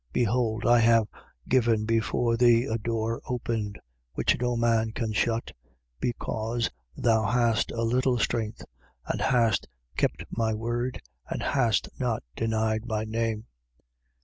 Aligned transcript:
Behold, 0.13 0.65
I 0.65 0.79
have 0.79 1.05
given 1.47 1.85
before 1.85 2.35
thee 2.35 2.63
a 2.65 2.79
door 2.79 3.21
opened, 3.27 3.79
which 4.13 4.35
no 4.41 4.57
man 4.57 4.93
can 4.93 5.13
shut: 5.13 5.51
because 5.99 6.71
thou 6.97 7.23
hast 7.27 7.69
a 7.69 7.83
little 7.83 8.17
strength 8.17 8.65
and 9.05 9.21
hast 9.21 9.67
kept 9.97 10.25
my 10.31 10.55
word 10.55 11.03
and 11.29 11.43
hast 11.43 11.87
not 11.99 12.23
denied 12.35 12.87
my 12.87 13.03
name. 13.03 13.45